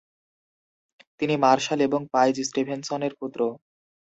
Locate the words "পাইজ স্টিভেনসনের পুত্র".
2.13-3.39